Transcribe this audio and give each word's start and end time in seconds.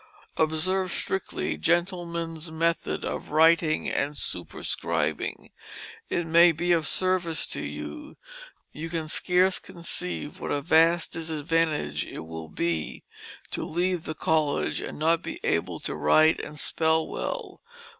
Observe 0.35 0.91
strictly 0.91 1.57
Gentlemen's 1.57 2.49
meathod 2.49 3.05
of 3.05 3.29
wrighting 3.29 3.87
and 3.87 4.15
superscribing, 4.17 5.51
it 6.09 6.25
may 6.25 6.51
be 6.51 6.71
of 6.71 6.87
service 6.87 7.45
to 7.45 7.61
you: 7.61 8.17
you 8.71 8.89
can 8.89 9.07
scarce 9.07 9.59
conceive 9.59 10.39
what 10.39 10.49
a 10.49 10.59
vast 10.59 11.11
disadvantage 11.13 12.03
it 12.07 12.25
will 12.25 12.49
be 12.49 13.03
to 13.51 13.63
leave 13.63 14.05
the 14.05 14.15
Colledg 14.15 14.81
and 14.81 14.97
not 14.97 15.21
be 15.21 15.39
able 15.43 15.79
to 15.81 15.93
write 15.93 16.39
and 16.41 16.59
spell 16.59 17.05
well. 17.07 17.61